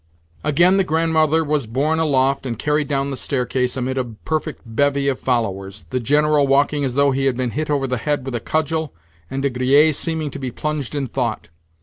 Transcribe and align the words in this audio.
Again 0.43 0.77
the 0.77 0.83
Grandmother 0.83 1.43
was 1.43 1.67
borne 1.67 1.99
aloft 1.99 2.47
and 2.47 2.57
carried 2.57 2.87
down 2.87 3.11
the 3.11 3.15
staircase 3.15 3.77
amid 3.77 3.99
a 3.99 4.03
perfect 4.03 4.63
bevy 4.65 5.07
of 5.09 5.19
followers—the 5.19 5.99
General 5.99 6.47
walking 6.47 6.83
as 6.83 6.95
though 6.95 7.11
he 7.11 7.27
had 7.27 7.37
been 7.37 7.51
hit 7.51 7.69
over 7.69 7.85
the 7.85 7.97
head 7.97 8.25
with 8.25 8.33
a 8.33 8.39
cudgel, 8.39 8.95
and 9.29 9.43
De 9.43 9.51
Griers 9.51 9.93
seeming 9.95 10.31
to 10.31 10.39
be 10.39 10.49
plunged 10.49 10.95
in 10.95 11.05
thought. 11.05 11.49